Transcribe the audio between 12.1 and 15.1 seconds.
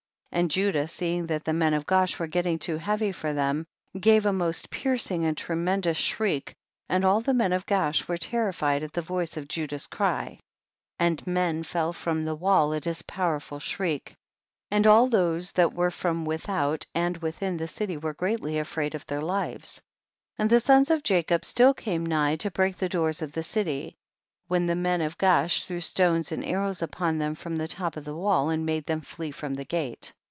the wall at his powerful shriek, and all